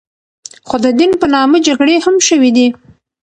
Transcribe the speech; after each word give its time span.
خو 0.67 0.75
د 0.85 0.87
دین 0.99 1.11
په 1.21 1.25
نامه 1.33 1.57
جګړې 1.67 1.95
هم 2.05 2.15
شوې 2.27 2.49
دي. 2.57 2.67